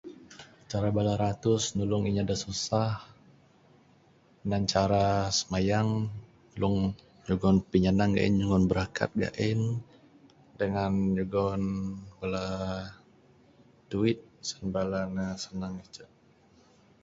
Cara 0.71 0.89
bala 0.97 1.13
ratus 1.25 1.63
nulung 1.77 2.03
inya 2.09 2.23
da 2.29 2.35
susah 2.45 2.91
minan 4.41 4.63
cara 4.73 5.03
smayang 5.39 5.91
nulung 6.49 6.77
nyugon 7.25 7.57
pinyanang 7.71 8.11
gain 8.17 8.33
nyugon 8.35 8.63
brakat 8.71 9.11
gain 9.23 9.61
dangan 10.59 10.93
nyugon 11.15 11.63
bala 12.19 12.45
duit 13.91 14.19
sen 14.47 14.63
bala 14.75 14.99
ne 15.15 15.25
senang 15.43 15.75
icek. 15.83 16.09